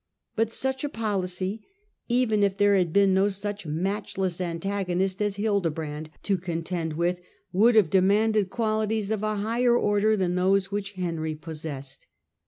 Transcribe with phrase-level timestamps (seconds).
[0.35, 1.63] But such a policy,
[2.09, 7.19] even if there had been no such matchless antago nist as Hildebrand to contend with,
[7.51, 12.07] would have de manded abilities of a higher order than those which Henry possessed.